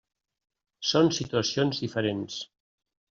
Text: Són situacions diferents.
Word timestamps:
Són 0.91 1.11
situacions 1.17 1.83
diferents. 1.85 2.39